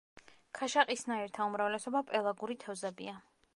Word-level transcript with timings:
ქაშაყისნაირთა 0.59 1.47
უმრავლესობა 1.51 2.03
პელაგური 2.09 2.59
თევზებია. 2.67 3.17